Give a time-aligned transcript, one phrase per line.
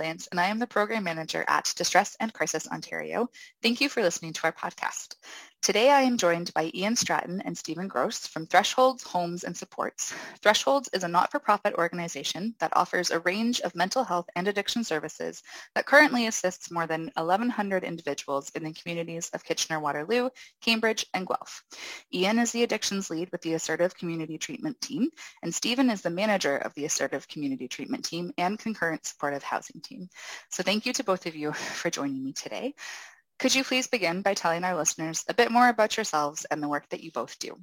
[0.00, 3.28] And I am the Program Manager at Distress and Crisis Ontario.
[3.62, 5.16] Thank you for listening to our podcast.
[5.66, 10.14] Today I am joined by Ian Stratton and Stephen Gross from Thresholds Homes and Supports.
[10.40, 15.42] Thresholds is a not-for-profit organization that offers a range of mental health and addiction services
[15.74, 21.64] that currently assists more than 1,100 individuals in the communities of Kitchener-Waterloo, Cambridge, and Guelph.
[22.14, 25.10] Ian is the addictions lead with the Assertive Community Treatment Team,
[25.42, 29.80] and Stephen is the manager of the Assertive Community Treatment Team and Concurrent Supportive Housing
[29.80, 30.10] Team.
[30.48, 32.76] So thank you to both of you for joining me today.
[33.38, 36.68] Could you please begin by telling our listeners a bit more about yourselves and the
[36.68, 37.56] work that you both do?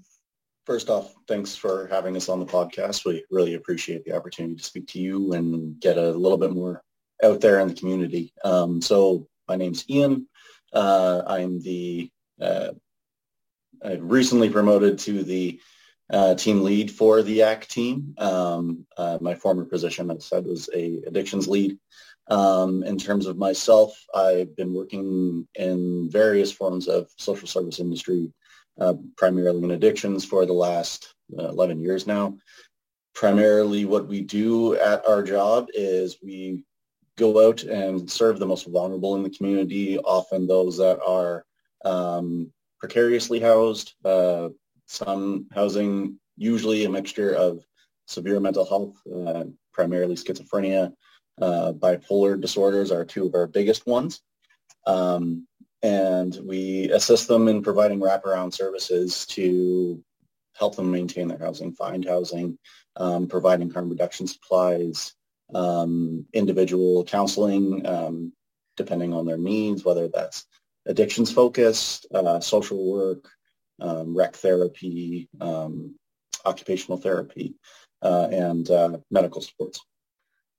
[0.65, 3.05] First off, thanks for having us on the podcast.
[3.05, 6.81] We really appreciate the opportunity to speak to you and get a little bit more
[7.23, 8.33] out there in the community.
[8.43, 10.27] Um, so my name's Ian.
[10.71, 12.71] Uh, I'm the uh,
[13.83, 15.59] I recently promoted to the
[16.09, 18.15] uh, team lead for the ACT team.
[18.17, 21.77] Um, uh, my former position, as I said, was a addictions lead.
[22.29, 28.31] Um, in terms of myself, I've been working in various forms of social service industry,
[28.79, 32.37] uh, primarily in addictions for the last uh, 11 years now.
[33.13, 36.63] Primarily what we do at our job is we
[37.17, 41.45] go out and serve the most vulnerable in the community, often those that are
[41.85, 44.49] um, precariously housed, uh,
[44.87, 47.63] some housing, usually a mixture of
[48.07, 50.91] severe mental health, uh, primarily schizophrenia,
[51.41, 54.21] uh, bipolar disorders are two of our biggest ones.
[54.85, 55.47] Um,
[55.81, 60.01] and we assist them in providing wraparound services to
[60.55, 62.57] help them maintain their housing, find housing,
[62.95, 65.13] um, providing harm reduction supplies,
[65.53, 68.31] um, individual counseling, um,
[68.77, 70.45] depending on their needs, whether that's
[70.85, 73.29] addictions focused, uh, social work,
[73.81, 75.95] um, rec therapy, um,
[76.45, 77.55] occupational therapy,
[78.01, 79.79] uh, and uh, medical supports.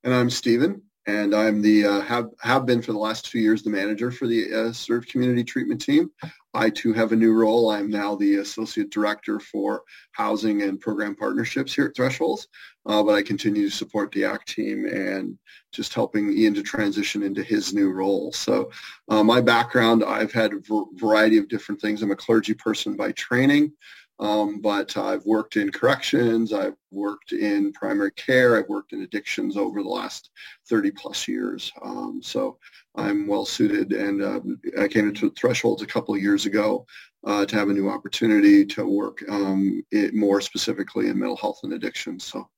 [0.04, 3.62] And I'm Stephen, and I'm the uh, have have been for the last two years
[3.62, 6.10] the manager for the uh, Assertive Community Treatment Team.
[6.52, 7.70] I too have a new role.
[7.70, 9.82] I'm now the associate director for
[10.12, 12.48] housing and program partnerships here at Thresholds,
[12.84, 15.38] uh, but I continue to support the ACT team and
[15.72, 18.30] just helping Ian to transition into his new role.
[18.32, 18.70] So
[19.08, 20.60] uh, my background, I've had a
[20.96, 22.02] variety of different things.
[22.02, 23.72] I'm a clergy person by training.
[24.20, 29.56] Um, but I've worked in corrections, I've worked in primary care, I've worked in addictions
[29.56, 30.30] over the last
[30.68, 31.72] 30 plus years.
[31.82, 32.58] Um, so
[32.94, 34.40] I'm well suited and uh,
[34.80, 36.86] I came into Thresholds a couple of years ago
[37.26, 41.60] uh, to have a new opportunity to work um, it more specifically in mental health
[41.64, 42.20] and addiction.
[42.20, 42.48] So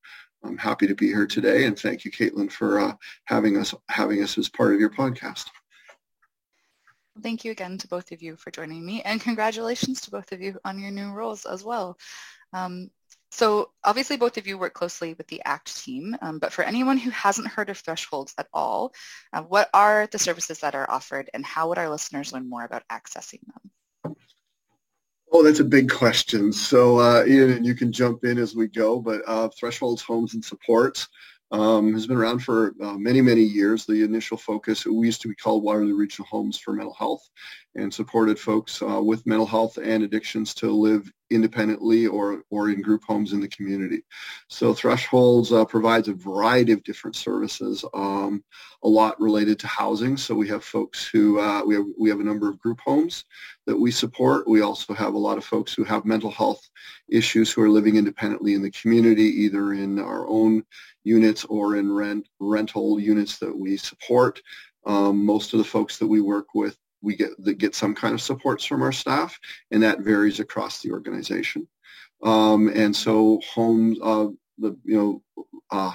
[0.45, 2.93] I'm happy to be here today and thank you, Caitlin, for uh,
[3.25, 5.47] having us having us as part of your podcast.
[7.23, 10.41] Thank you again to both of you for joining me and congratulations to both of
[10.41, 11.99] you on your new roles as well.
[12.53, 12.91] Um,
[13.31, 16.99] so obviously both of you work closely with the ACT team, um, but for anyone
[16.99, 18.95] who hasn't heard of Thresholds at all,
[19.33, 22.65] uh, what are the services that are offered and how would our listeners learn more
[22.65, 24.17] about accessing them?
[25.33, 26.53] Oh, that's a big question.
[26.53, 30.45] So uh, Ian, you can jump in as we go, but uh, Thresholds Homes and
[30.45, 31.09] Supports
[31.53, 33.85] um, has been around for uh, many, many years.
[33.85, 37.29] The initial focus, we used to be called Waterloo Regional Homes for Mental Health
[37.77, 42.81] and supported folks uh, with mental health and addictions to live independently or, or in
[42.81, 44.03] group homes in the community.
[44.49, 48.45] So Thresholds uh, provides a variety of different services, um,
[48.85, 50.17] a lot related to housing.
[50.17, 53.25] So we have folks who, uh, we, have, we have a number of group homes
[53.67, 54.49] that we support.
[54.49, 56.67] We also have a lot of folks who have mental health
[57.09, 60.65] issues who are living independently in the community, either in our own
[61.07, 64.43] units or in rent rental units that we support.
[64.85, 68.15] Um, most of the folks that we work with we get that get some kind
[68.15, 69.39] of supports from our staff,
[69.71, 71.67] and that varies across the organization.
[72.23, 75.93] Um, and so homes, uh, the you know, uh,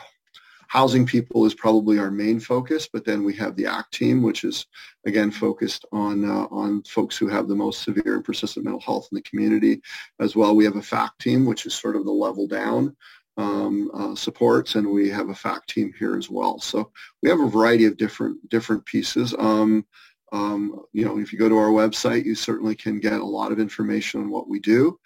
[0.68, 4.44] housing people is probably our main focus, but then we have the ACT team, which
[4.46, 4.68] is
[5.06, 9.10] again focused on uh, on folks who have the most severe and persistent mental health
[9.12, 9.82] in the community.
[10.20, 12.96] As well, we have a FACT team, which is sort of the level down
[13.38, 16.60] um, uh, supports, and we have a FACT team here as well.
[16.60, 16.92] So
[17.22, 19.34] we have a variety of different different pieces.
[19.38, 19.86] Um,
[20.32, 23.52] um, you know, if you go to our website, you certainly can get a lot
[23.52, 25.00] of information on what we do.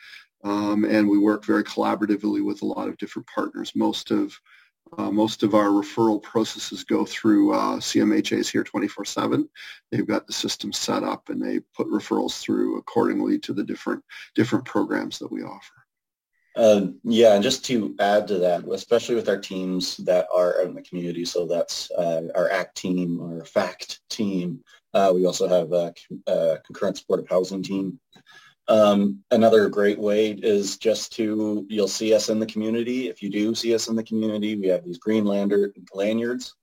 [0.43, 3.71] Um, and we work very collaboratively with a lot of different partners.
[3.75, 4.39] Most of
[4.99, 9.47] uh, most of our referral processes go through uh, CMHA's here 24/7.
[9.91, 14.03] They've got the system set up, and they put referrals through accordingly to the different
[14.35, 15.84] different programs that we offer.
[16.55, 20.67] Uh, yeah, and just to add to that, especially with our teams that are out
[20.67, 24.63] in the community, so that's uh, our ACT team, our FACT team.
[24.93, 25.93] Uh, we also have a,
[26.27, 27.99] a, concurrent supportive housing team.
[28.69, 33.09] Um, another great way is just to, you'll see us in the community.
[33.09, 36.55] If you do see us in the community, we have these green lander, lanyards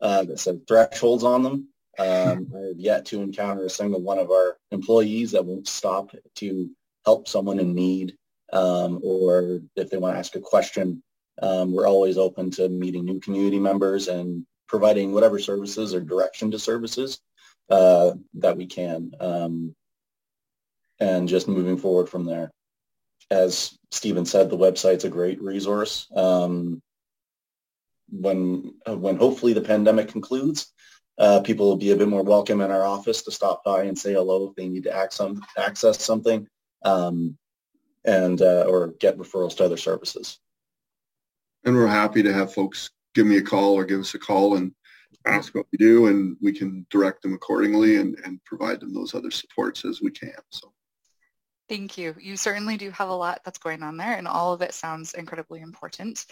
[0.00, 1.68] uh, that said thresholds on them.
[1.98, 6.70] Um, I've yet to encounter a single one of our employees that won't stop to
[7.04, 8.16] help someone in need
[8.54, 11.02] um, or if they want to ask a question,
[11.42, 16.50] um, we're always open to meeting new community members and providing whatever services or direction
[16.52, 17.20] to services
[17.68, 19.74] uh, that we can um,
[21.00, 22.50] and just moving forward from there.
[23.30, 26.06] As Stephen said, the website's a great resource.
[26.14, 26.80] Um,
[28.10, 30.72] when when hopefully the pandemic concludes,
[31.18, 33.98] uh, people will be a bit more welcome in our office to stop by and
[33.98, 36.46] say hello if they need to access, access something.
[36.84, 37.38] Um,
[38.04, 40.38] and uh, or get referrals to other services.
[41.64, 44.56] And we're happy to have folks give me a call or give us a call
[44.56, 44.72] and
[45.26, 49.14] ask what we do, and we can direct them accordingly and, and provide them those
[49.14, 50.34] other supports as we can.
[50.50, 50.72] So.
[51.68, 52.14] Thank you.
[52.20, 55.14] You certainly do have a lot that's going on there, and all of it sounds
[55.14, 56.26] incredibly important.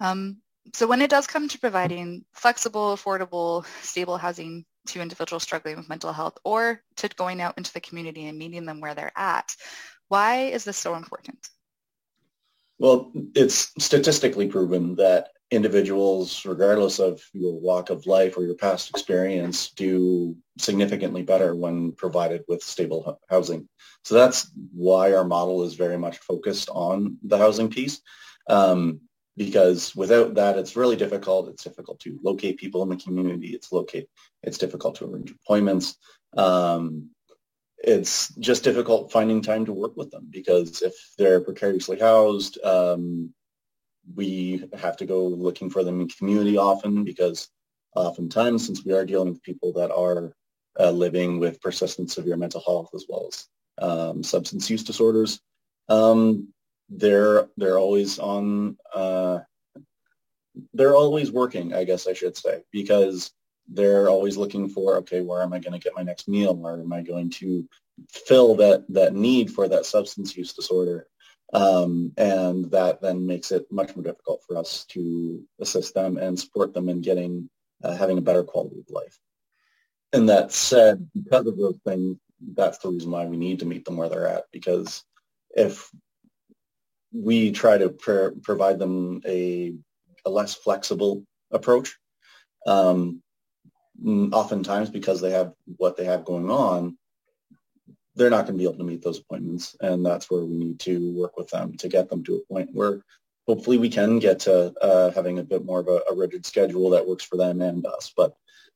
[0.00, 0.38] Um,
[0.74, 5.88] so when it does come to providing flexible, affordable, stable housing to individuals struggling with
[5.88, 9.54] mental health or to going out into the community and meeting them where they're at,
[10.08, 11.48] why is this so important?
[12.78, 18.90] Well, it's statistically proven that individuals, regardless of your walk of life or your past
[18.90, 23.68] experience, do significantly better when provided with stable housing.
[24.02, 28.00] So that's why our model is very much focused on the housing piece.
[28.48, 29.00] Um,
[29.36, 31.48] because without that, it's really difficult.
[31.48, 33.48] It's difficult to locate people in the community.
[33.48, 34.08] It's locate.
[34.42, 35.96] It's difficult to arrange appointments.
[36.36, 37.10] Um,
[37.86, 43.32] it's just difficult finding time to work with them because if they're precariously housed, um,
[44.14, 47.48] we have to go looking for them in community often because
[47.94, 50.34] oftentimes, since we are dealing with people that are
[50.78, 53.46] uh, living with persistent severe mental health as well as
[53.78, 55.40] um, substance use disorders,
[55.88, 56.48] um,
[56.88, 58.76] they're they're always on.
[58.94, 59.40] Uh,
[60.72, 63.32] they're always working, I guess I should say, because
[63.68, 66.54] they're always looking for, okay, where am I going to get my next meal?
[66.54, 67.66] Where am I going to
[68.10, 71.06] fill that, that need for that substance use disorder?
[71.52, 76.38] Um, and that then makes it much more difficult for us to assist them and
[76.38, 77.48] support them in getting,
[77.82, 79.18] uh, having a better quality of life.
[80.12, 82.18] And that said, because of those things,
[82.54, 84.44] that's the reason why we need to meet them where they're at.
[84.52, 85.02] Because
[85.50, 85.90] if
[87.12, 89.74] we try to pr- provide them a,
[90.24, 91.96] a less flexible approach,
[92.66, 93.22] um,
[94.02, 96.96] oftentimes because they have what they have going on,
[98.16, 99.76] they're not going to be able to meet those appointments.
[99.80, 102.70] And that's where we need to work with them to get them to a point
[102.72, 103.02] where
[103.46, 106.90] hopefully we can get to uh, having a bit more of a, a, rigid schedule
[106.90, 108.12] that works for them and us.
[108.16, 108.34] But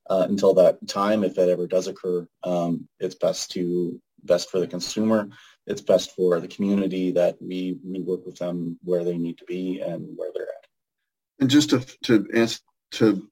[0.09, 4.59] uh, until that time, if that ever does occur, um, it's best to best for
[4.59, 5.29] the consumer.
[5.65, 9.45] It's best for the community that we, we work with them where they need to
[9.45, 10.67] be and where they're at.
[11.39, 12.59] And just to, to answer,
[12.93, 13.27] to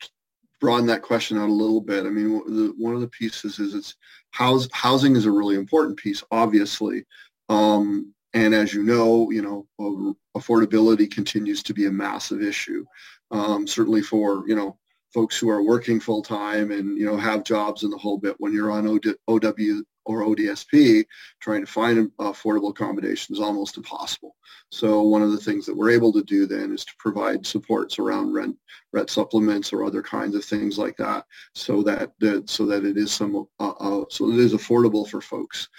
[0.59, 2.05] broaden that question out a little bit.
[2.05, 3.95] I mean, the, one of the pieces is it's
[4.31, 7.05] house, housing is a really important piece, obviously.
[7.49, 12.85] Um, and as you know, you know, affordability continues to be a massive issue.
[13.31, 14.77] Um, certainly for, you know,
[15.13, 18.35] folks who are working full time and, you know, have jobs and the whole bit
[18.39, 21.05] when you're on OW, or ODSP,
[21.39, 24.35] trying to find affordable accommodation is almost impossible.
[24.71, 27.99] So one of the things that we're able to do then is to provide supports
[27.99, 28.55] around rent,
[28.93, 32.97] rent supplements or other kinds of things like that, so that, that so that it
[32.97, 35.69] is some uh, uh, so it is affordable for folks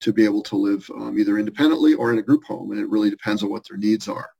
[0.00, 2.88] to be able to live um, either independently or in a group home, and it
[2.88, 4.30] really depends on what their needs are.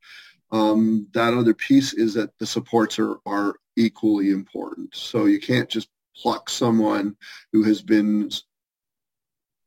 [0.51, 4.95] Um, that other piece is that the supports are are equally important.
[4.95, 7.17] So you can't just pluck someone
[7.53, 8.31] who has been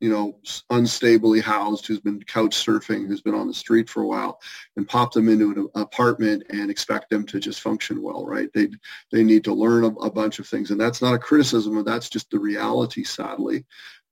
[0.02, 0.38] you know,
[0.72, 4.42] unstably housed, who's been couch surfing, who's been on the street for a while,
[4.76, 8.50] and pop them into an apartment and expect them to just function well, right?
[8.54, 8.70] They
[9.12, 12.10] they need to learn a, a bunch of things, and that's not a criticism, that's
[12.10, 13.64] just the reality, sadly.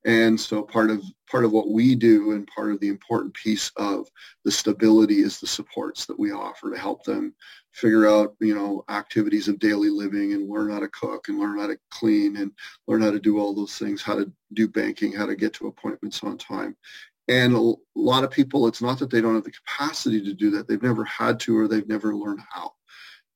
[0.05, 3.71] And so part of part of what we do and part of the important piece
[3.75, 4.07] of
[4.45, 7.35] the stability is the supports that we offer to help them
[7.73, 11.59] figure out, you know, activities of daily living and learn how to cook and learn
[11.59, 12.51] how to clean and
[12.87, 15.67] learn how to do all those things, how to do banking, how to get to
[15.67, 16.75] appointments on time.
[17.27, 20.49] And a lot of people, it's not that they don't have the capacity to do
[20.51, 20.67] that.
[20.67, 22.71] They've never had to or they've never learned how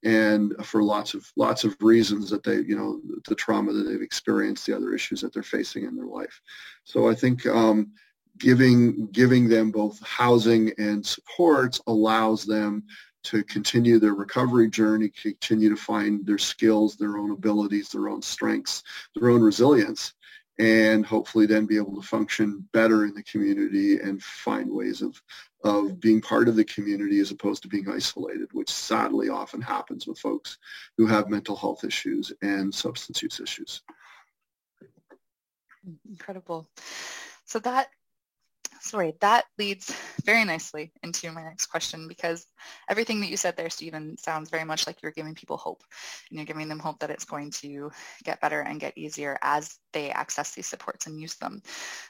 [0.03, 4.01] and for lots of lots of reasons that they you know the trauma that they've
[4.01, 6.41] experienced the other issues that they're facing in their life.
[6.83, 7.91] So i think um,
[8.37, 12.83] giving giving them both housing and supports allows them
[13.23, 18.21] to continue their recovery journey continue to find their skills their own abilities their own
[18.21, 18.83] strengths
[19.15, 20.13] their own resilience
[20.59, 25.19] and hopefully then be able to function better in the community and find ways of
[25.63, 30.05] of being part of the community as opposed to being isolated, which sadly often happens
[30.05, 30.57] with folks
[30.97, 33.81] who have mental health issues and substance use issues.
[36.09, 36.67] Incredible.
[37.45, 37.89] So that
[38.83, 42.45] sorry, that leads very nicely into my next question because
[42.89, 45.83] everything that you said there, Stephen, sounds very much like you're giving people hope.
[46.29, 47.91] And you're giving them hope that it's going to
[48.25, 51.61] get better and get easier as they access these supports and use them.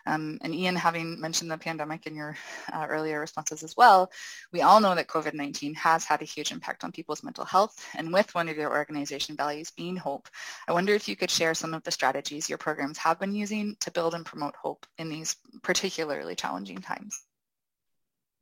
[0.08, 2.36] Um, and Ian, having mentioned the pandemic in your
[2.72, 4.12] uh, earlier responses as well,
[4.52, 7.86] we all know that COVID-19 has had a huge impact on people's mental health.
[7.96, 10.28] And with one of your organization values being hope,
[10.68, 13.76] I wonder if you could share some of the strategies your programs have been using
[13.82, 17.22] to build and promote hope in these particularly challenging times.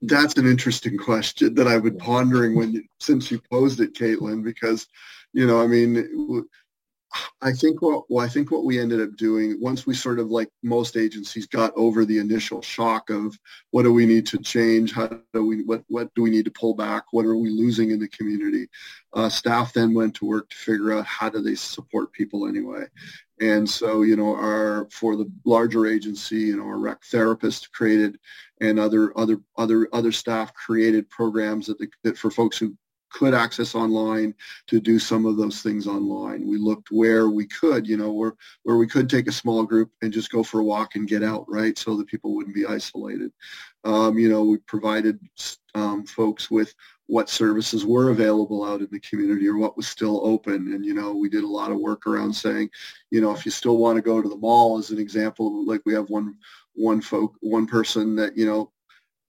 [0.01, 4.43] That's an interesting question that I've been pondering when you, since you posed it, Caitlin,
[4.43, 4.87] because,
[5.31, 6.47] you know, I mean,
[7.41, 10.29] I think what well, I think what we ended up doing once we sort of
[10.29, 13.37] like most agencies got over the initial shock of
[13.71, 16.51] what do we need to change, how do we what what do we need to
[16.51, 18.69] pull back, what are we losing in the community.
[19.13, 22.85] Uh, staff then went to work to figure out how do they support people anyway,
[23.41, 28.17] and so you know our for the larger agency, you know our rec therapist created
[28.61, 32.77] and other other other other staff created programs that, the, that for folks who
[33.11, 34.33] could access online
[34.67, 36.47] to do some of those things online.
[36.47, 38.33] We looked where we could, you know, where,
[38.63, 41.21] where we could take a small group and just go for a walk and get
[41.21, 43.31] out, right, so that people wouldn't be isolated.
[43.83, 45.19] Um, you know, we provided
[45.75, 46.73] um, folks with
[47.11, 50.73] what services were available out in the community or what was still open.
[50.73, 52.69] And, you know, we did a lot of work around saying,
[53.09, 55.81] you know, if you still want to go to the mall as an example, like
[55.85, 56.37] we have one
[56.73, 58.71] one folk one person that you know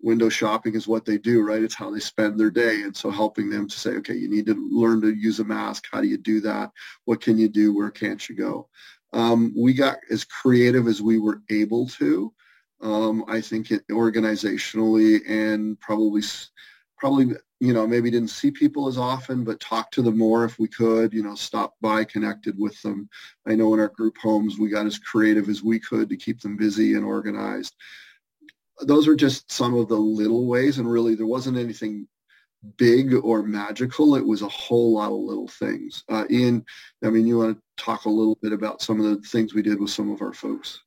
[0.01, 1.61] window shopping is what they do, right?
[1.61, 2.83] It's how they spend their day.
[2.83, 5.87] And so helping them to say, okay, you need to learn to use a mask.
[5.91, 6.71] How do you do that?
[7.07, 7.75] What can you do?
[7.75, 8.69] Where can't you go?
[9.13, 12.33] Um, we got as creative as we were able to.
[12.81, 16.23] Um, I think it, organizationally and probably,
[16.97, 20.59] probably, you know, maybe didn't see people as often, but talk to them more if
[20.59, 23.09] we could, you know, stop by, connected with them.
[23.47, 26.41] I know in our group homes, we got as creative as we could to keep
[26.41, 27.77] them busy and organized.
[28.81, 32.09] Those are just some of the little ways and really there wasn't anything
[32.79, 34.17] big or magical.
[34.17, 36.03] It was a whole lot of little things.
[36.09, 36.65] Uh, ian
[37.05, 39.63] i mean you want to talk a little bit about some of the things we
[39.63, 40.81] did with some of our folks?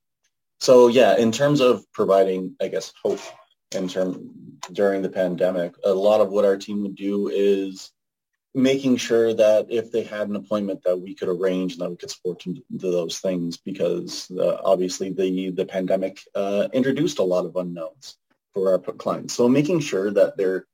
[0.60, 3.22] So yeah in terms of providing i guess hope
[3.76, 4.32] in term
[4.72, 7.92] during the pandemic a lot of what our team would do is
[8.56, 11.98] making sure that if they had an appointment that we could arrange and that we
[11.98, 17.24] could support them to those things because uh, obviously the, the pandemic uh, introduced a
[17.24, 18.18] lot of unknowns
[18.54, 19.34] for our clients.
[19.34, 20.66] So making sure that their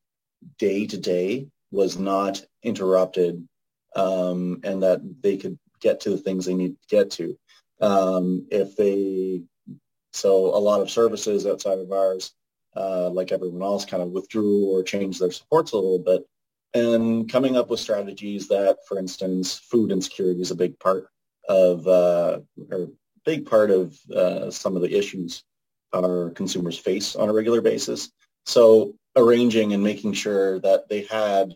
[0.60, 3.48] day to day was not interrupted
[3.96, 7.36] um, and that they could get to the things they need to get to.
[7.82, 9.42] Um, if they,
[10.14, 12.32] so a lot of services outside of ours,
[12.76, 16.26] uh, like everyone else, kind of withdrew or changed their supports a little bit
[16.74, 21.08] and coming up with strategies that, for instance, food insecurity is a big part
[21.50, 22.40] of, uh,
[22.72, 22.88] or
[23.26, 25.44] big part of uh, some of the issues
[25.94, 28.12] our consumers face on a regular basis.
[28.46, 31.54] So arranging and making sure that they had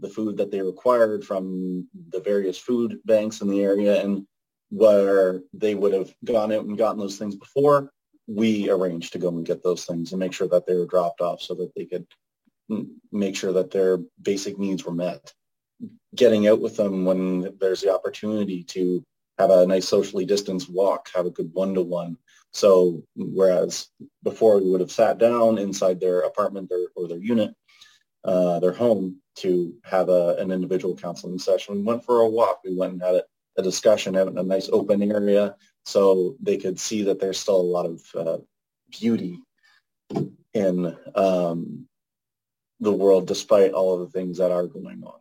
[0.00, 4.26] the food that they required from the various food banks in the area and
[4.70, 7.92] where they would have gone out and gotten those things before,
[8.26, 11.20] we arranged to go and get those things and make sure that they were dropped
[11.20, 12.06] off so that they could
[13.12, 15.32] make sure that their basic needs were met.
[16.14, 19.04] Getting out with them when there's the opportunity to
[19.38, 22.16] have a nice socially distanced walk, have a good one-to-one.
[22.52, 23.88] So whereas
[24.22, 27.54] before we would have sat down inside their apartment or, or their unit,
[28.24, 32.60] uh, their home to have a, an individual counseling session, we went for a walk.
[32.64, 33.22] We went and had a,
[33.58, 35.54] a discussion out in a nice open area
[35.86, 38.38] so they could see that there's still a lot of uh,
[38.90, 39.38] beauty
[40.52, 41.86] in um,
[42.80, 45.20] the world despite all of the things that are going on.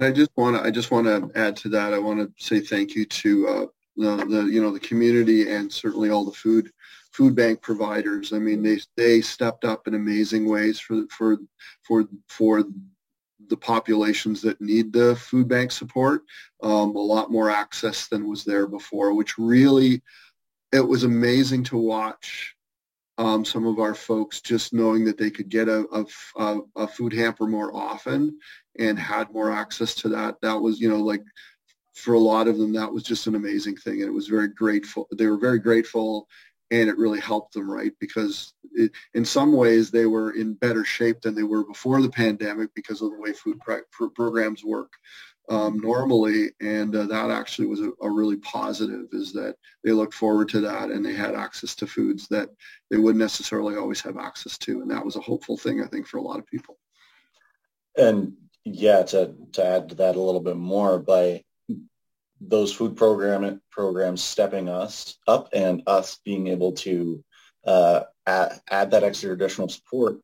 [0.00, 1.92] I just want to I just want to add to that.
[1.92, 5.70] I want to say thank you to uh, the, the you know the community and
[5.70, 6.72] certainly all the food
[7.12, 8.32] food bank providers.
[8.32, 11.36] I mean, they they stepped up in amazing ways for for
[11.82, 12.64] for for
[13.48, 16.22] the populations that need the food bank support.
[16.62, 20.02] Um, a lot more access than was there before, which really
[20.72, 22.56] it was amazing to watch
[23.18, 25.86] um, some of our folks just knowing that they could get a,
[26.36, 28.38] a, a, food hamper more often
[28.78, 30.40] and had more access to that.
[30.40, 31.22] That was, you know, like
[31.94, 34.00] for a lot of them, that was just an amazing thing.
[34.00, 35.06] And it was very grateful.
[35.12, 36.26] They were very grateful
[36.72, 37.92] and it really helped them, right?
[38.00, 42.08] Because it, in some ways they were in better shape than they were before the
[42.08, 44.90] pandemic because of the way food pro- programs work
[45.50, 46.50] um, normally.
[46.62, 50.60] And uh, that actually was a, a, really positive is that they looked forward to
[50.60, 52.48] that and they had access to foods that
[52.90, 54.80] they wouldn't necessarily always have access to.
[54.80, 56.78] And that was a hopeful thing, I think, for a lot of people.
[57.98, 58.32] And
[58.64, 61.44] yeah, to, to add to that a little bit more, by
[62.48, 67.22] those food program programs stepping us up and us being able to
[67.66, 70.18] uh, add, add, that extra additional support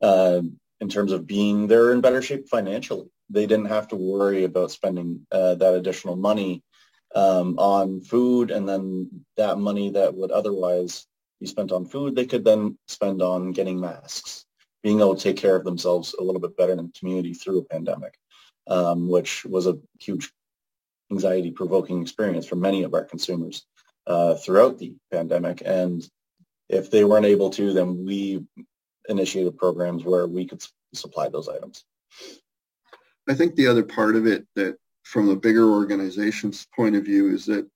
[0.00, 0.40] uh,
[0.80, 3.08] in terms of being there in better shape financially.
[3.28, 6.62] They didn't have to worry about spending uh, that additional money
[7.14, 11.06] um, on food and then that money that would otherwise
[11.40, 14.46] be spent on food, they could then spend on getting masks,
[14.82, 17.58] being able to take care of themselves a little bit better in the community through
[17.58, 18.14] a pandemic,
[18.68, 20.32] um, which was a huge
[21.12, 23.64] anxiety provoking experience for many of our consumers
[24.06, 25.62] uh, throughout the pandemic.
[25.64, 26.02] And
[26.68, 28.44] if they weren't able to, then we
[29.08, 30.62] initiated programs where we could
[30.94, 31.84] supply those items.
[33.28, 37.32] I think the other part of it that from a bigger organization's point of view
[37.34, 37.68] is that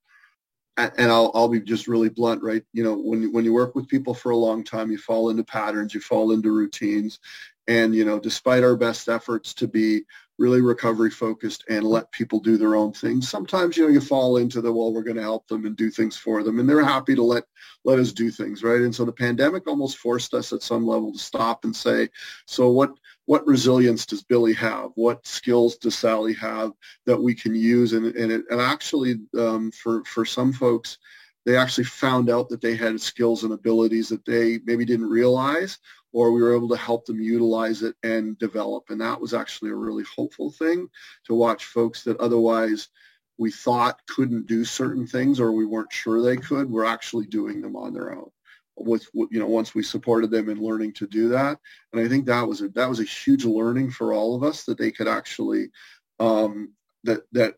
[0.78, 2.62] and I'll, I'll be just really blunt, right?
[2.74, 5.42] You know, when when you work with people for a long time, you fall into
[5.42, 7.18] patterns, you fall into routines.
[7.66, 10.04] And, you know, despite our best efforts to be
[10.38, 13.28] really recovery focused and let people do their own things.
[13.28, 15.90] Sometimes, you know, you fall into the, well, we're going to help them and do
[15.90, 16.58] things for them.
[16.58, 17.44] And they're happy to let,
[17.84, 18.82] let us do things, right?
[18.82, 22.10] And so the pandemic almost forced us at some level to stop and say,
[22.46, 22.90] so what,
[23.24, 24.90] what resilience does Billy have?
[24.94, 26.72] What skills does Sally have
[27.06, 27.94] that we can use?
[27.94, 30.98] And, and, it, and actually, um, for, for some folks,
[31.46, 35.78] they actually found out that they had skills and abilities that they maybe didn't realize
[36.16, 38.88] or we were able to help them utilize it and develop.
[38.88, 40.88] And that was actually a really hopeful thing
[41.26, 42.88] to watch folks that otherwise
[43.36, 47.60] we thought couldn't do certain things or we weren't sure they could, were actually doing
[47.60, 48.30] them on their own
[48.78, 51.58] with you know once we supported them in learning to do that
[51.94, 54.64] and i think that was a that was a huge learning for all of us
[54.64, 55.70] that they could actually
[56.18, 57.54] um, that that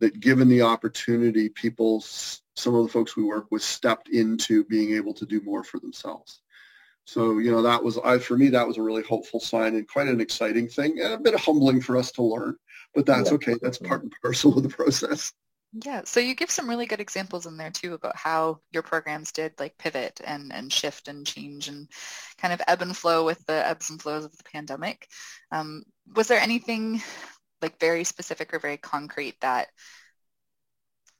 [0.00, 4.94] that given the opportunity people some of the folks we work with stepped into being
[4.94, 6.40] able to do more for themselves
[7.06, 9.86] so, you know, that was, I, for me, that was a really hopeful sign and
[9.86, 12.56] quite an exciting thing and a bit of humbling for us to learn,
[12.94, 13.34] but that's yeah.
[13.34, 13.54] okay.
[13.60, 15.32] That's part and parcel of the process.
[15.84, 19.32] Yeah, so you give some really good examples in there too about how your programs
[19.32, 21.88] did like pivot and, and shift and change and
[22.38, 25.08] kind of ebb and flow with the ebbs and flows of the pandemic.
[25.50, 25.82] Um,
[26.14, 27.02] was there anything
[27.60, 29.66] like very specific or very concrete that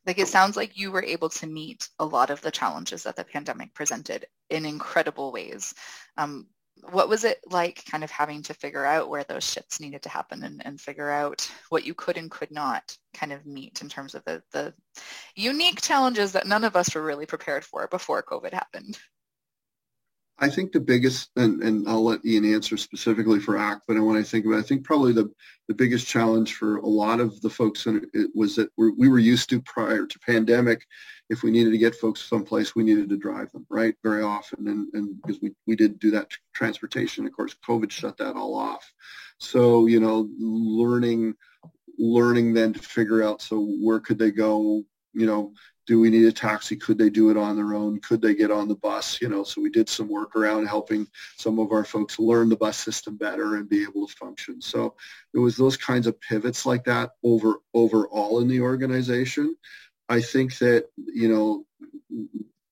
[0.07, 3.17] like it sounds like you were able to meet a lot of the challenges that
[3.17, 5.75] the pandemic presented in incredible ways.
[6.17, 6.47] Um,
[6.91, 10.09] what was it like kind of having to figure out where those shifts needed to
[10.09, 13.89] happen and, and figure out what you could and could not kind of meet in
[13.89, 14.75] terms of the, the
[15.35, 18.99] unique challenges that none of us were really prepared for before COVID happened?
[20.39, 24.17] I think the biggest, and, and I'll let Ian answer specifically for ACT, but when
[24.17, 25.31] I think about it, I think probably the,
[25.69, 29.09] the biggest challenge for a lot of the folks in it was that we're, we
[29.09, 30.87] were used to prior to pandemic,
[31.31, 34.67] if we needed to get folks someplace, we needed to drive them, right, very often.
[34.67, 38.55] And, and because we, we did do that transportation, of course, COVID shut that all
[38.57, 38.93] off.
[39.39, 41.35] So, you know, learning,
[41.97, 45.53] learning then to figure out, so where could they go, you know,
[45.87, 46.77] do we need a taxi?
[46.77, 48.01] Could they do it on their own?
[48.01, 49.21] Could they get on the bus?
[49.21, 52.57] You know, so we did some work around helping some of our folks learn the
[52.57, 54.61] bus system better and be able to function.
[54.61, 54.95] So
[55.35, 59.57] it was those kinds of pivots like that over overall in the organization.
[60.09, 61.67] I think that, you know,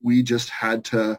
[0.02, 1.18] we just had to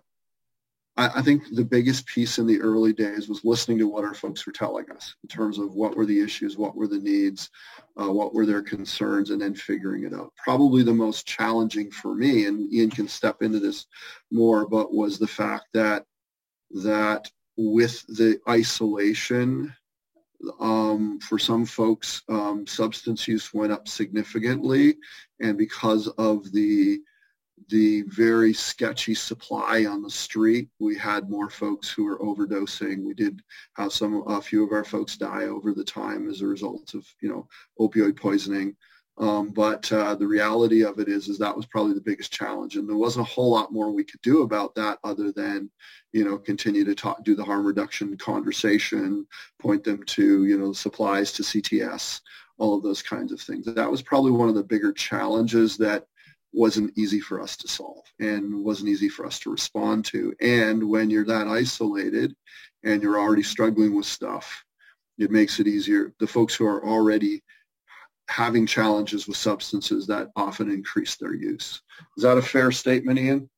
[0.96, 4.14] I, I, think the biggest piece in the early days was listening to what our
[4.14, 7.50] folks were telling us in terms of what were the issues, what were the needs,
[8.00, 10.32] uh, what were their concerns, and then figuring it out.
[10.38, 13.88] Probably the most challenging for me, and Ian can step into this
[14.32, 16.06] more, but was the fact that
[16.84, 19.74] that with the isolation,
[20.60, 24.96] um, for some folks, um, substance use went up significantly,
[25.40, 27.00] and because of the
[27.70, 30.70] the very sketchy supply on the street.
[30.80, 33.04] We had more folks who were overdosing.
[33.04, 33.42] We did
[33.76, 37.06] have some, a few of our folks die over the time as a result of,
[37.22, 37.48] you know,
[37.80, 38.76] opioid poisoning.
[39.20, 42.78] Um, but uh, the reality of it is, is that was probably the biggest challenge,
[42.78, 45.70] and there wasn't a whole lot more we could do about that other than,
[46.14, 49.28] you know, continue to talk, do the harm reduction conversation,
[49.62, 52.22] point them to, you know, supplies to CTS,
[52.58, 53.66] all of those kinds of things.
[53.66, 56.08] That was probably one of the bigger challenges that
[56.54, 60.34] wasn't easy for us to solve and wasn't easy for us to respond to.
[60.40, 62.36] And when you're that isolated
[62.84, 64.64] and you're already struggling with stuff,
[65.18, 66.14] it makes it easier.
[66.20, 67.44] The folks who are already
[68.30, 71.82] having challenges with substances that often increase their use.
[72.18, 73.50] Is that a fair statement, Ian?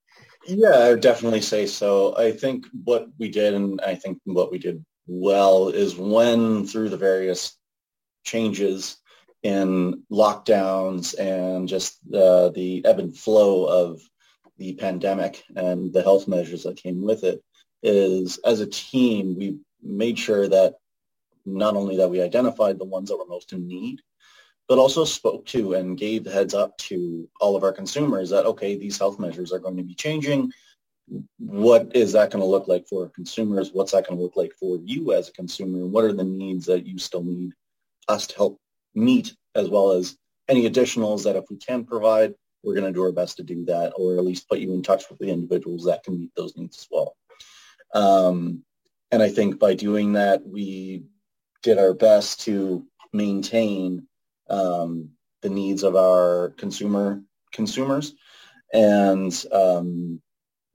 [0.48, 2.16] Yeah, I would definitely say so.
[2.18, 6.90] I think what we did, and I think what we did well, is when through
[6.90, 7.58] the various
[8.24, 8.98] changes
[9.46, 14.02] in lockdowns and just uh, the ebb and flow of
[14.58, 17.44] the pandemic and the health measures that came with it,
[17.84, 20.74] is as a team, we made sure that
[21.46, 24.02] not only that we identified the ones that were most in need,
[24.68, 28.48] but also spoke to and gave the heads up to all of our consumers that,
[28.48, 30.52] okay, these health measures are going to be changing.
[31.38, 33.70] What is that going to look like for consumers?
[33.72, 35.86] What's that going to look like for you as a consumer?
[35.86, 37.54] What are the needs that you still need
[38.08, 38.60] us to help
[38.96, 43.04] meet, as well as any additionals that if we can provide, we're going to do
[43.04, 45.86] our best to do that, or at least put you in touch with the individuals
[45.86, 47.16] that can meet those needs as well.
[47.94, 48.64] Um,
[49.12, 51.04] and I think by doing that, we
[51.62, 54.08] did our best to maintain
[54.50, 55.10] um,
[55.42, 58.14] the needs of our consumer consumers,
[58.74, 60.22] and um,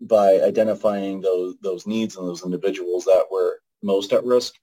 [0.00, 4.54] by identifying those those needs and those individuals that were most at risk,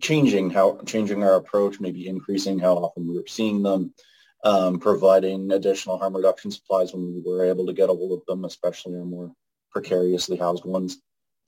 [0.00, 3.92] changing how changing our approach, maybe increasing how often we were seeing them,
[4.44, 8.26] um, providing additional harm reduction supplies when we were able to get a hold of
[8.26, 9.32] them, especially our more
[9.70, 10.98] precariously housed ones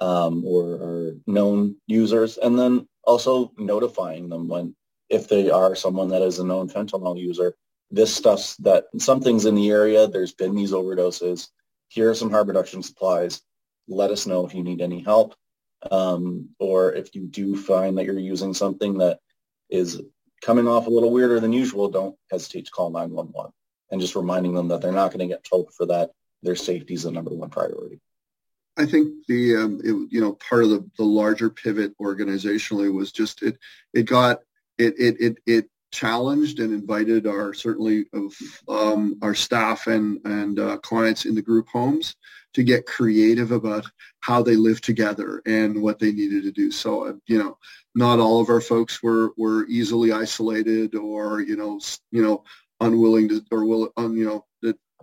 [0.00, 4.74] um, or, or known users, and then also notifying them when
[5.08, 7.54] if they are someone that is a known fentanyl user,
[7.90, 10.06] this stuff's that something's in the area.
[10.06, 11.48] There's been these overdoses.
[11.88, 13.40] Here are some harm reduction supplies.
[13.88, 15.34] Let us know if you need any help.
[15.90, 19.20] Um, or if you do find that you're using something that
[19.70, 20.00] is
[20.42, 23.52] coming off a little weirder than usual, don't hesitate to call 911
[23.90, 26.10] and just reminding them that they're not going to get told for that.
[26.42, 28.00] Their safety is the number one priority.
[28.76, 33.10] I think the um, it, you know part of the, the larger pivot organizationally was
[33.10, 33.58] just it
[33.92, 34.38] it got
[34.78, 38.34] it it it, it challenged and invited our certainly of
[38.68, 42.14] um, our staff and and uh, clients in the group homes
[42.54, 43.86] to get creative about
[44.20, 46.70] how they live together and what they needed to do.
[46.70, 47.58] So uh, you know,
[47.94, 52.44] not all of our folks were were easily isolated or you know you know
[52.80, 54.44] unwilling to or will un, you know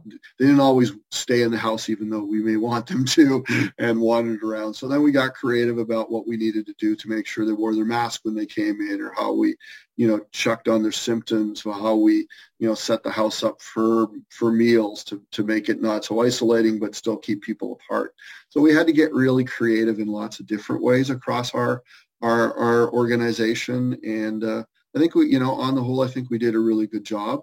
[0.05, 3.43] they didn't always stay in the house even though we may want them to
[3.79, 4.73] and wandered around.
[4.73, 7.51] So then we got creative about what we needed to do to make sure they
[7.51, 9.55] wore their mask when they came in or how we,
[9.97, 12.27] you know, checked on their symptoms or how we,
[12.59, 16.21] you know, set the house up for for meals to, to make it not so
[16.21, 18.13] isolating but still keep people apart.
[18.49, 21.83] So we had to get really creative in lots of different ways across our
[22.21, 23.97] our, our organization.
[24.03, 24.63] And uh,
[24.95, 27.03] I think we, you know, on the whole, I think we did a really good
[27.03, 27.41] job.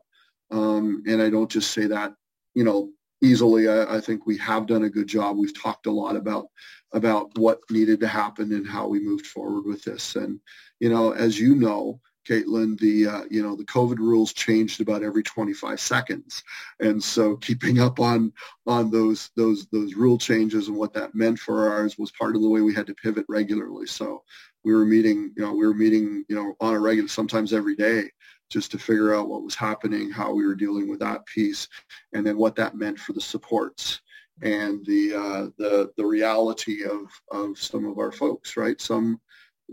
[0.50, 2.12] Um, and I don't just say that
[2.54, 2.90] you know,
[3.22, 3.68] easily.
[3.68, 5.36] I, I, think we have done a good job.
[5.36, 6.46] We've talked a lot about
[6.92, 10.16] about what needed to happen and how we moved forward with this.
[10.16, 10.40] And
[10.80, 15.02] you know, as you know, Caitlin, the uh, you know the COVID rules changed about
[15.02, 16.42] every 25 seconds,
[16.80, 18.32] and so keeping up on
[18.66, 22.42] on those those those rule changes and what that meant for ours was part of
[22.42, 23.86] the way we had to pivot regularly.
[23.86, 24.22] So
[24.64, 27.74] we were meeting, you know, we were meeting, you know, on a regular, sometimes every
[27.74, 28.10] day
[28.52, 31.68] just to figure out what was happening, how we were dealing with that piece,
[32.12, 34.00] and then what that meant for the supports
[34.42, 38.56] and the uh, the the reality of of some of our folks.
[38.56, 39.20] Right, some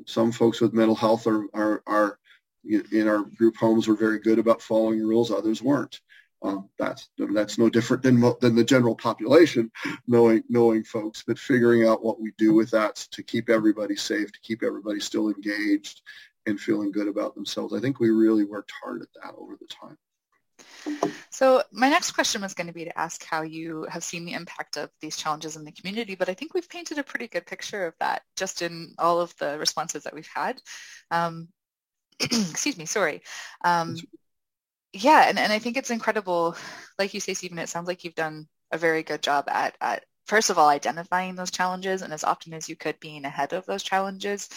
[0.06, 2.20] some folks with mental health are are, are
[2.66, 5.32] in our group homes were very good about following rules.
[5.32, 6.00] Others weren't.
[6.42, 9.72] Um, that's that's no different than than the general population,
[10.08, 14.32] knowing knowing folks, but figuring out what we do with that to keep everybody safe,
[14.32, 16.02] to keep everybody still engaged,
[16.50, 17.74] and feeling good about themselves.
[17.74, 19.98] I think we really worked hard at that over the time.
[21.30, 24.34] So my next question was going to be to ask how you have seen the
[24.34, 27.46] impact of these challenges in the community, but I think we've painted a pretty good
[27.46, 30.62] picture of that just in all of the responses that we've had.
[31.12, 31.50] Um,
[32.20, 33.22] excuse me, sorry.
[33.64, 33.96] Um,
[34.92, 36.56] yeah, and, and I think it's incredible.
[36.98, 40.04] Like you say, Stephen, it sounds like you've done a very good job at, at
[40.30, 43.66] first of all, identifying those challenges and as often as you could being ahead of
[43.66, 44.48] those challenges.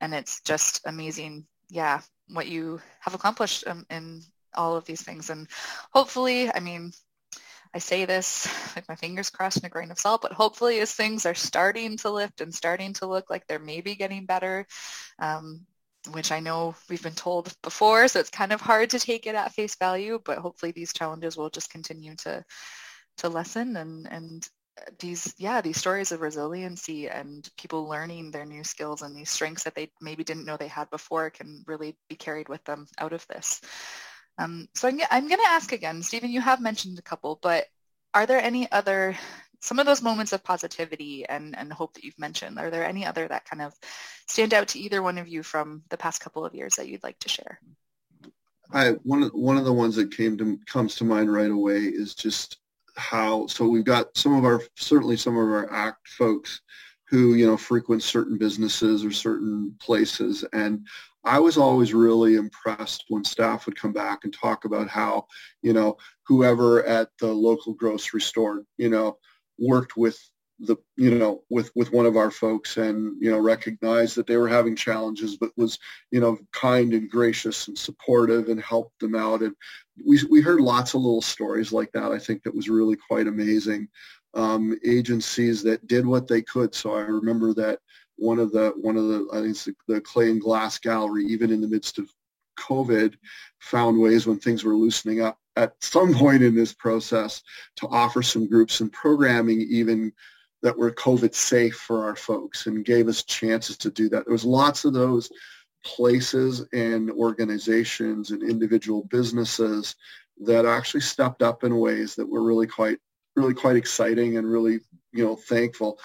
[0.00, 4.22] And it's just amazing, yeah, what you have accomplished um, in
[4.54, 5.30] all of these things.
[5.30, 5.46] And
[5.92, 6.90] hopefully, I mean,
[7.72, 10.92] I say this with my fingers crossed and a grain of salt, but hopefully as
[10.92, 14.66] things are starting to lift and starting to look like they're maybe getting better,
[15.20, 15.64] um,
[16.10, 19.36] which I know we've been told before, so it's kind of hard to take it
[19.36, 22.44] at face value, but hopefully these challenges will just continue to
[23.18, 24.48] to lessen and and
[24.98, 29.64] these yeah these stories of resiliency and people learning their new skills and these strengths
[29.64, 33.12] that they maybe didn't know they had before can really be carried with them out
[33.12, 33.60] of this
[34.40, 37.66] um, so I'm, I'm going to ask again, Stephen, you have mentioned a couple, but
[38.14, 39.14] are there any other,
[39.60, 43.04] some of those moments of positivity and, and hope that you've mentioned, are there any
[43.04, 43.74] other that kind of
[44.26, 47.02] stand out to either one of you from the past couple of years that you'd
[47.02, 47.60] like to share?
[48.72, 51.80] I, one of one of the ones that came to comes to mind right away
[51.80, 52.59] is just
[53.00, 56.60] how so we've got some of our certainly some of our act folks
[57.08, 60.44] who you know frequent certain businesses or certain places.
[60.52, 60.86] And
[61.24, 65.26] I was always really impressed when staff would come back and talk about how,
[65.60, 69.18] you know, whoever at the local grocery store, you know,
[69.58, 70.18] worked with
[70.60, 74.36] the, you know, with, with one of our folks and, you know, recognized that they
[74.36, 75.78] were having challenges, but was,
[76.10, 79.42] you know, kind and gracious and supportive and helped them out.
[79.42, 79.54] And
[80.06, 82.12] we, we heard lots of little stories like that.
[82.12, 83.88] I think that was really quite amazing.
[84.34, 86.74] Um, agencies that did what they could.
[86.74, 87.80] So I remember that
[88.20, 89.56] one of the one of the I think
[89.88, 92.08] the, the Clay and Glass Gallery, even in the midst of
[92.60, 93.14] COVID,
[93.58, 97.42] found ways when things were loosening up at some point in this process
[97.76, 100.12] to offer some groups and programming even
[100.62, 104.26] that were COVID safe for our folks and gave us chances to do that.
[104.26, 105.30] There was lots of those
[105.84, 109.96] places and organizations and individual businesses
[110.44, 112.98] that actually stepped up in ways that were really quite
[113.36, 114.80] really quite exciting and really
[115.12, 115.98] you know thankful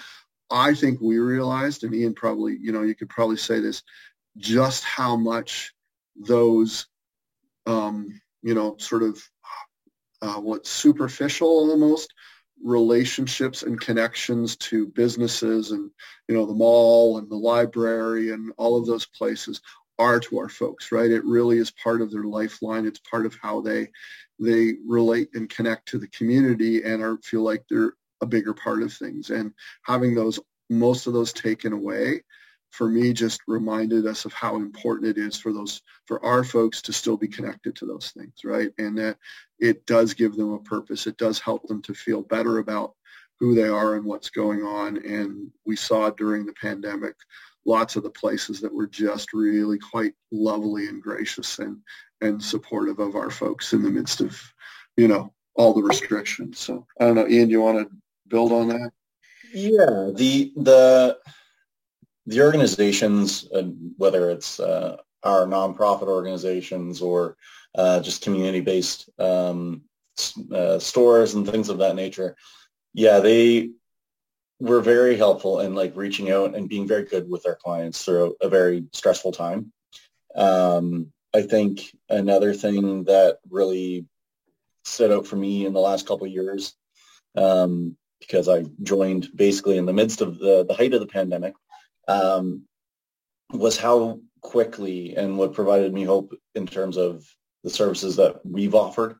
[0.50, 3.84] I think we realized, and Ian probably, you know, you could probably say this,
[4.38, 5.74] just how much
[6.16, 6.88] those,
[7.66, 9.22] um, you know, sort of
[10.22, 12.14] uh, what superficial almost
[12.64, 15.92] relationships and connections to businesses and,
[16.28, 19.62] you know, the mall and the library and all of those places
[19.98, 21.12] are to our folks, right?
[21.12, 22.86] It really is part of their lifeline.
[22.86, 23.90] It's part of how they
[24.40, 28.84] they relate and connect to the community and are feel like they're a bigger part
[28.84, 29.30] of things.
[29.30, 30.40] And having those,
[30.70, 32.22] most of those taken away,
[32.72, 36.82] for me, just reminded us of how important it is for those, for our folks
[36.82, 38.72] to still be connected to those things, right?
[38.78, 39.18] And that
[39.60, 41.08] it does give them a purpose.
[41.08, 42.94] It does help them to feel better about
[43.40, 44.98] who they are and what's going on.
[44.98, 47.16] And we saw during the pandemic,
[47.66, 51.78] lots of the places that were just really quite lovely and gracious and,
[52.22, 54.40] and supportive of our folks in the midst of,
[54.98, 56.60] you know, all the restrictions.
[56.60, 57.96] So I don't know, Ian, do you want to
[58.28, 58.92] build on that?
[59.54, 61.18] Yeah, the the
[62.26, 63.48] the organizations,
[63.98, 67.38] whether it's uh, our nonprofit organizations or
[67.78, 69.82] uh, just community-based um,
[70.52, 72.36] uh, stores and things of that nature,
[72.94, 73.72] yeah, they
[74.60, 78.36] were very helpful in like reaching out and being very good with our clients through
[78.42, 79.72] a very stressful time.
[80.36, 84.06] Um, I think another thing that really
[84.86, 86.76] stood out for me in the last couple of years
[87.36, 91.54] um, because I joined basically in the midst of the, the height of the pandemic,
[92.08, 92.64] um,
[93.52, 97.26] was how quickly and what provided me hope in terms of
[97.66, 99.18] the services that we've offered,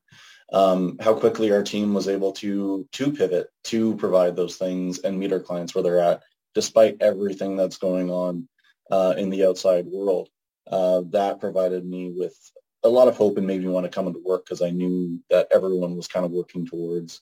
[0.52, 5.18] um, how quickly our team was able to to pivot to provide those things and
[5.18, 6.22] meet our clients where they're at,
[6.54, 8.48] despite everything that's going on
[8.90, 10.30] uh, in the outside world.
[10.70, 12.34] Uh, that provided me with
[12.84, 15.20] a lot of hope and made me want to come into work because I knew
[15.28, 17.20] that everyone was kind of working towards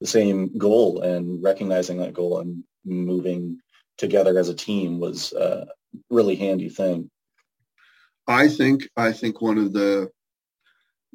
[0.00, 3.60] the same goal and recognizing that goal and moving
[3.96, 5.68] together as a team was a
[6.10, 7.10] really handy thing.
[8.28, 10.10] I think I think one of the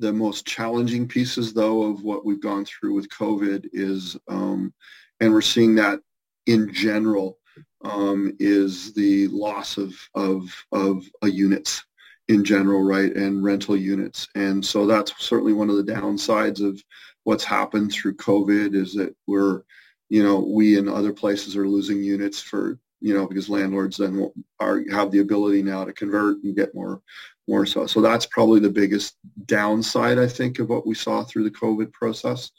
[0.02, 4.74] the most challenging pieces though of what we've gone through with COVID is um,
[5.20, 6.00] and we're seeing that
[6.48, 7.38] in general
[7.84, 11.86] um, is the loss of of of uh, units
[12.28, 14.28] in general, right, and rental units.
[14.36, 16.82] And so that's certainly one of the downsides of
[17.24, 19.64] what's happened through COVID is that we're,
[20.10, 24.32] you know, we and other places are losing units for, you know, because landlords then
[24.60, 27.02] are have the ability now to convert and get more,
[27.48, 27.88] more so.
[27.88, 31.92] So that's probably the biggest downside, I think, of what we saw through the COVID
[31.92, 32.52] process.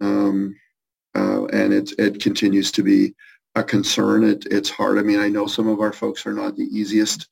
[0.00, 0.56] Um,
[1.14, 3.14] uh, and it, it continues to be
[3.56, 4.24] a concern.
[4.24, 4.98] It, it's hard.
[4.98, 7.28] I mean, I know some of our folks are not the easiest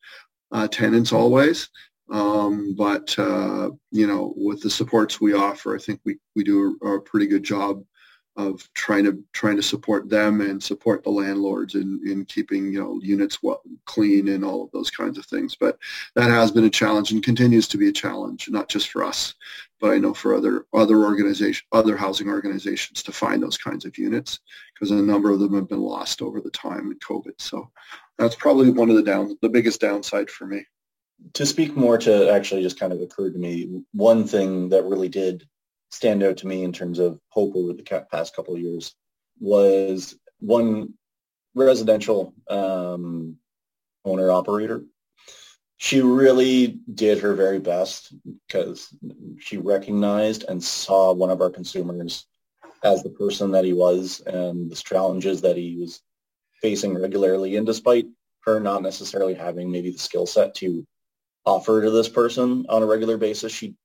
[0.50, 1.68] uh, tenants always,
[2.10, 6.78] um, but uh, you know, with the supports we offer, I think we, we do
[6.82, 7.84] a, a, pretty good job
[8.38, 12.80] of trying to trying to support them and support the landlords in, in keeping you
[12.80, 15.56] know units well, clean and all of those kinds of things.
[15.56, 15.76] But
[16.14, 19.34] that has been a challenge and continues to be a challenge, not just for us,
[19.80, 23.98] but I know for other other organization, other housing organizations to find those kinds of
[23.98, 24.38] units
[24.72, 27.34] because a number of them have been lost over the time in COVID.
[27.38, 27.70] So
[28.18, 30.64] that's probably one of the down, the biggest downside for me.
[31.34, 35.08] To speak more to actually just kind of occurred to me, one thing that really
[35.08, 35.44] did
[35.90, 38.94] stand out to me in terms of hope over the past couple of years
[39.40, 40.94] was one
[41.54, 43.36] residential um,
[44.04, 44.84] owner operator
[45.78, 48.12] she really did her very best
[48.46, 48.92] because
[49.38, 52.26] she recognized and saw one of our consumers
[52.82, 56.02] as the person that he was and the challenges that he was
[56.60, 57.56] facing regularly.
[57.56, 58.06] And despite
[58.44, 60.84] her not necessarily having maybe the skill set to
[61.46, 63.76] offer to this person on a regular basis, she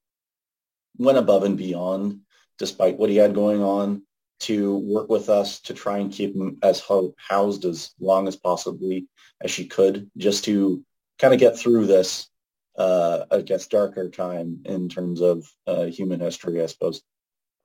[0.97, 2.19] went above and beyond
[2.59, 4.03] despite what he had going on
[4.39, 8.35] to work with us to try and keep him as ho- housed as long as
[8.35, 9.07] possibly
[9.41, 10.83] as she could just to
[11.17, 12.29] kind of get through this,
[12.77, 17.01] uh, I guess, darker time in terms of uh, human history, I suppose.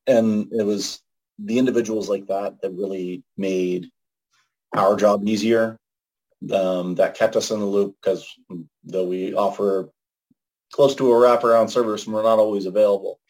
[0.07, 1.01] And it was
[1.39, 3.91] the individuals like that that really made
[4.77, 5.79] our job easier.
[6.53, 8.25] Um, that kept us in the loop because
[8.85, 9.91] though we offer
[10.73, 13.21] close to a wraparound service and we're not always available,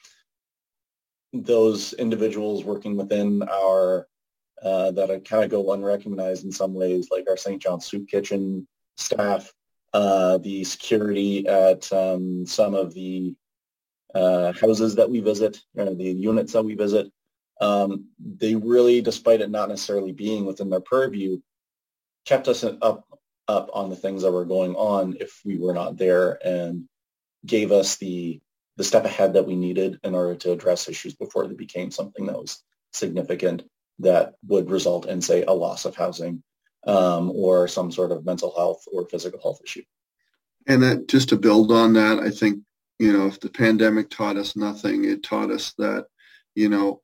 [1.33, 4.07] those individuals working within our
[4.63, 7.63] uh, that kind of go unrecognized in some ways, like our St.
[7.63, 9.53] John's Soup Kitchen staff,
[9.95, 13.35] uh, the security at um, some of the
[14.15, 17.11] uh, houses that we visit, the units that we visit.
[17.61, 21.39] Um, they really, despite it not necessarily being within their purview,
[22.25, 23.05] kept us up
[23.49, 26.87] up on the things that were going on if we were not there and
[27.47, 28.41] gave us the
[28.77, 32.27] the step ahead that we needed in order to address issues before they became something
[32.27, 33.65] that was significant
[33.99, 36.43] that would result in, say, a loss of housing
[36.87, 39.83] um, or some sort of mental health or physical health issue.
[40.69, 42.61] And that just to build on that, I think,
[43.01, 46.07] you know, if the pandemic taught us nothing, it taught us that,
[46.55, 47.01] you know,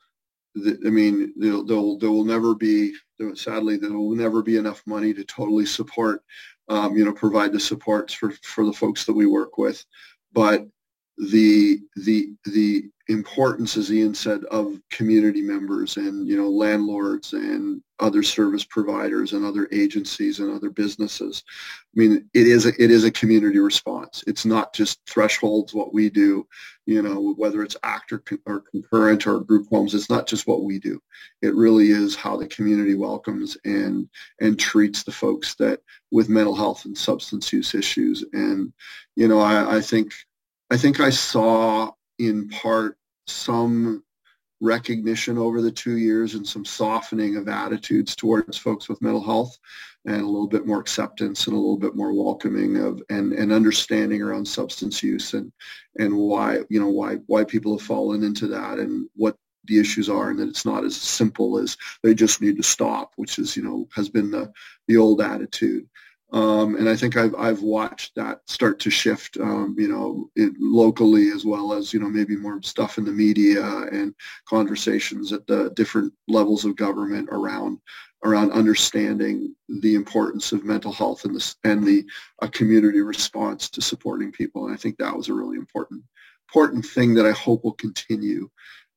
[0.57, 2.95] I mean, there there will never be,
[3.35, 6.23] sadly, there will never be enough money to totally support,
[6.69, 9.85] um, you know, provide the supports for, for the folks that we work with.
[10.35, 10.67] But
[11.19, 17.83] the the the importance, as Ian said, of community members and you know landlords and
[18.01, 21.45] other service providers and other agencies and other businesses.
[21.49, 24.25] I mean, it is a, it is a community response.
[24.27, 26.47] It's not just thresholds what we do,
[26.87, 29.95] you know, whether it's ACT or, or concurrent or group homes.
[29.95, 31.01] It's not just what we do.
[31.41, 34.09] It really is how the community welcomes and
[34.41, 38.25] and treats the folks that with mental health and substance use issues.
[38.33, 38.73] And
[39.15, 40.13] you know, I, I think
[40.71, 42.97] I think I saw in part
[43.27, 44.03] some
[44.61, 49.59] recognition over the two years and some softening of attitudes towards folks with mental health
[50.07, 53.53] and a little bit more acceptance and a little bit more welcoming of and, and
[53.53, 55.53] understanding around substance use and
[55.99, 60.09] and why you know why why people have fallen into that and what the issues
[60.09, 63.57] are and that it's not as simple as they just need to stop which is
[63.57, 64.51] you know has been the
[64.89, 65.87] the old attitude
[66.35, 71.31] um, and I think I've, I've watched that start to shift, um, you know, locally
[71.31, 74.13] as well as, you know, maybe more stuff in the media and
[74.49, 77.79] conversations at the different levels of government around
[78.25, 82.05] around understanding the importance of mental health and the, and the
[82.43, 84.65] a community response to supporting people.
[84.65, 86.03] And I think that was a really important
[86.53, 88.51] important thing that I hope will continue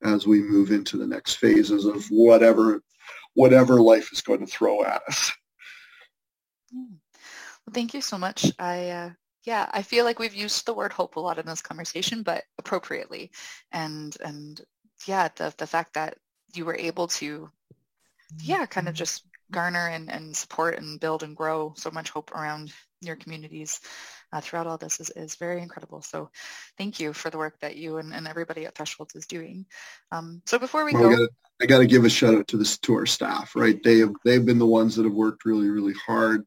[0.03, 2.81] as we move into the next phases of whatever
[3.35, 5.31] whatever life is going to throw at us.
[6.73, 6.95] Hmm.
[7.67, 8.51] Well, thank you so much.
[8.57, 9.09] I uh,
[9.43, 12.45] yeah, I feel like we've used the word hope a lot in this conversation, but
[12.57, 13.31] appropriately.
[13.73, 14.61] And and
[15.05, 16.17] yeah, the the fact that
[16.55, 17.49] you were able to
[18.41, 22.31] yeah, kind of just garner and, and support and build and grow so much hope
[22.31, 23.79] around your communities
[24.33, 26.01] uh, throughout all this is, is very incredible.
[26.01, 26.29] So
[26.77, 29.65] thank you for the work that you and, and everybody at Thresholds is doing.
[30.11, 31.27] Um, so before we well, go...
[31.61, 33.81] I got to give a shout out to this to our staff, right?
[33.81, 36.45] They have, they've been the ones that have worked really, really hard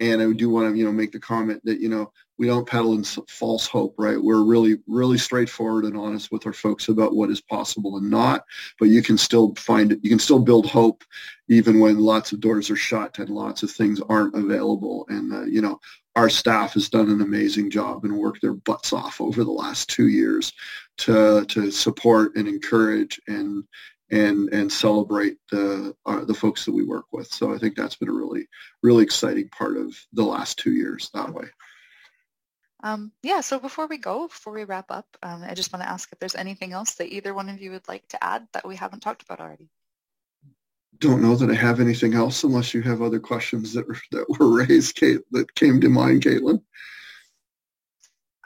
[0.00, 2.68] and I do want to, you know, make the comment that, you know, we don't
[2.68, 4.20] peddle in false hope, right?
[4.20, 8.44] We're really, really straightforward and honest with our folks about what is possible and not,
[8.78, 10.00] but you can still find it.
[10.02, 11.02] You can still build hope
[11.48, 15.06] even when lots of doors are shut and lots of things aren't available.
[15.08, 15.80] And, uh, you know,
[16.14, 19.88] our staff has done an amazing job and worked their butts off over the last
[19.88, 20.52] two years
[20.98, 23.64] to, to support and encourage and,
[24.10, 27.28] and and celebrate the uh, the folks that we work with.
[27.28, 28.46] So I think that's been a really
[28.82, 31.46] really exciting part of the last two years that way.
[32.82, 35.88] Um, yeah, so before we go, before we wrap up, um, I just want to
[35.88, 38.66] ask if there's anything else that either one of you would like to add that
[38.66, 39.70] we haven't talked about already.
[40.98, 44.26] Don't know that I have anything else unless you have other questions that were, that
[44.38, 46.62] were raised, Kate, that came to mind, Caitlin.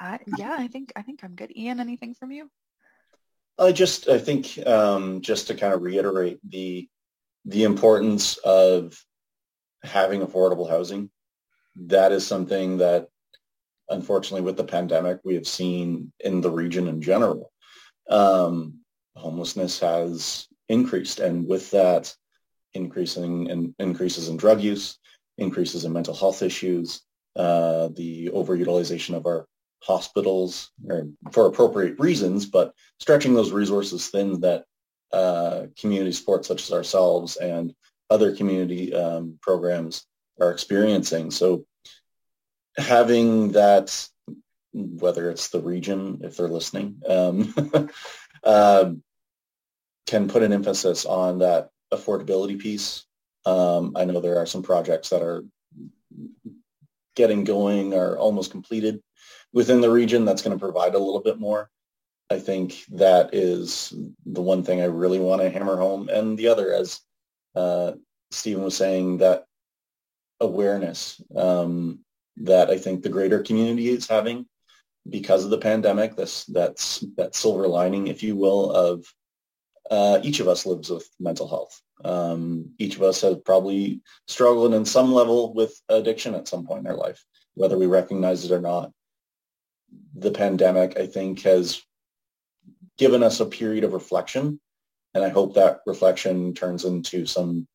[0.00, 1.54] Uh, yeah, I think I think I'm good.
[1.54, 2.50] Ian, anything from you?
[3.61, 6.88] I just, I think, um, just to kind of reiterate the
[7.44, 8.98] the importance of
[9.82, 11.11] having affordable housing.
[11.76, 13.08] That is something that,
[13.88, 17.52] unfortunately, with the pandemic, we have seen in the region in general.
[18.08, 18.80] Um,
[19.14, 22.14] homelessness has increased, and with that,
[22.74, 24.98] increasing in, increases in drug use,
[25.38, 27.02] increases in mental health issues,
[27.36, 29.46] uh, the overutilization of our
[29.83, 30.70] hospitals
[31.33, 34.64] for appropriate reasons, but stretching those resources thin that
[35.12, 37.74] uh, community sports such as ourselves and
[38.11, 40.05] other community um, programs
[40.41, 41.31] are experiencing.
[41.31, 41.64] So
[42.76, 44.09] having that,
[44.72, 47.55] whether it's the region, if they're listening, um,
[48.45, 48.93] uh,
[50.07, 53.05] can put an emphasis on that affordability piece.
[53.47, 55.45] Um, I know there are some projects that are
[57.14, 59.03] getting going or almost completed
[59.53, 61.70] within the region that's going to provide a little bit more.
[62.30, 63.92] I think that is
[64.24, 66.09] the one thing I really want to hammer home.
[66.09, 67.01] And the other, as
[67.57, 67.92] uh,
[68.30, 69.46] Stephen was saying, that
[70.38, 72.01] awareness um,
[72.36, 74.46] that I think the greater community is having
[75.09, 79.05] because of the pandemic, this that's that silver lining, if you will, of
[79.90, 81.80] uh, each of us lives with mental health.
[82.05, 86.80] Um, each of us has probably struggled in some level with addiction at some point
[86.80, 87.24] in our life,
[87.55, 88.92] whether we recognize it or not.
[90.14, 91.82] The pandemic, I think, has
[92.99, 94.61] given us a period of reflection,
[95.14, 97.66] and I hope that reflection turns into some.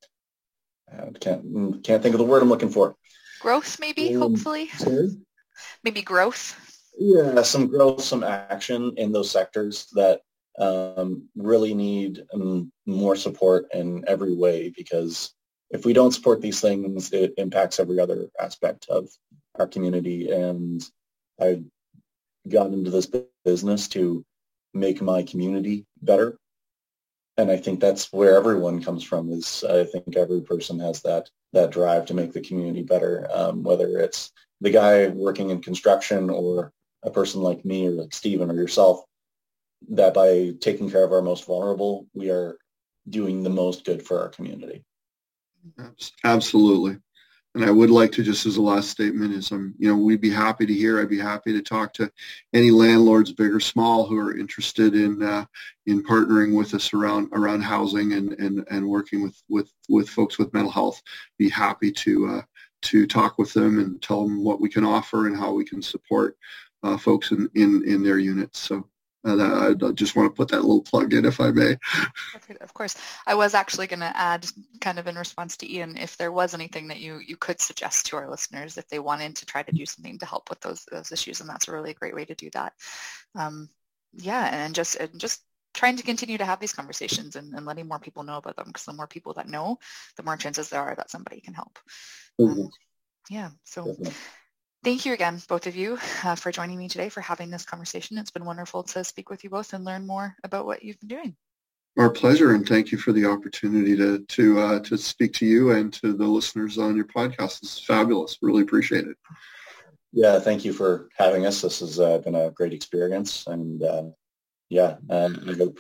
[0.92, 2.96] I can't can't think of the word I'm looking for.
[3.40, 4.16] Growth, maybe.
[4.16, 4.68] Um, hopefully.
[4.70, 5.10] Sorry?
[5.84, 6.56] Maybe growth.
[6.98, 10.22] Yeah, some growth, some action in those sectors that
[10.60, 15.34] um, really need um, more support in every way because
[15.72, 19.10] if we don't support these things, it impacts every other aspect of
[19.60, 20.32] our community.
[20.32, 20.82] And
[21.42, 21.64] I
[22.50, 23.10] got into this
[23.44, 24.24] business to
[24.74, 26.38] make my community better.
[27.38, 31.30] And I think that's where everyone comes from is I think every person has that
[31.54, 34.32] that drive to make the community better, um, whether it's
[34.62, 36.72] the guy working in construction or
[37.04, 39.04] a person like me or like Stephen or yourself
[39.90, 42.58] that by taking care of our most vulnerable, we are
[43.10, 44.84] doing the most good for our community.
[46.24, 46.98] Absolutely.
[47.56, 50.20] And I would like to just as a last statement is, um, you know, we'd
[50.20, 51.00] be happy to hear.
[51.00, 52.12] I'd be happy to talk to
[52.54, 55.46] any landlords, big or small, who are interested in uh,
[55.86, 60.38] in partnering with us around around housing and and, and working with, with with folks
[60.38, 61.02] with mental health.
[61.38, 62.42] Be happy to uh,
[62.84, 65.82] to talk with them and tell them what we can offer and how we can
[65.82, 66.38] support
[66.84, 68.60] uh, folks in, in in their units.
[68.60, 68.86] So
[69.26, 71.78] uh, I just want to put that little plug in, if I may.
[72.62, 72.96] Of course.
[73.26, 74.46] I was actually going to add,
[74.82, 78.06] kind of in response to Ian, if there was anything that you, you could suggest
[78.06, 80.86] to our listeners if they wanted to try to do something to help with those
[80.92, 82.74] those issues, and that's a really great way to do that.
[83.34, 83.70] Um,
[84.14, 85.42] yeah, and just and just
[85.74, 88.68] trying to continue to have these conversations and, and letting more people know about them,
[88.68, 89.78] because the more people that know,
[90.18, 91.80] the more chances there are that somebody can help.
[92.40, 92.62] Mm-hmm.
[92.62, 92.70] Um,
[93.30, 93.50] yeah.
[93.64, 93.86] So.
[93.86, 94.14] Definitely.
[94.86, 98.20] Thank you again, both of you, uh, for joining me today, for having this conversation.
[98.20, 101.10] It's been wonderful to speak with you both and learn more about what you've been
[101.10, 101.36] doing.
[101.98, 105.72] Our pleasure, and thank you for the opportunity to to uh, to speak to you
[105.72, 107.64] and to the listeners on your podcast.
[107.64, 108.38] It's fabulous.
[108.44, 109.18] Really appreciate it.
[110.14, 111.62] Yeah, thank you for having us.
[111.62, 114.04] This has uh, been a great experience, and uh,
[114.70, 115.80] yeah, and I hope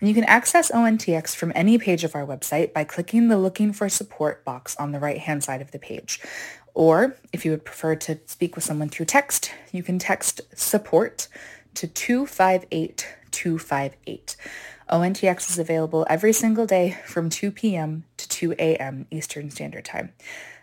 [0.00, 3.74] And you can access ONTX from any page of our website by clicking the Looking
[3.74, 6.20] for Support box on the right-hand side of the page.
[6.74, 11.26] Or if you would prefer to speak with someone through text, you can text support
[11.74, 14.36] to 258258.
[14.90, 18.04] ONTX is available every single day from 2 p.m.
[18.16, 19.06] to 2 a.m.
[19.10, 20.12] Eastern Standard Time.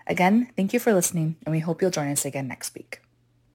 [0.06, 3.02] Again, thank you for listening, and we hope you'll join us again next week.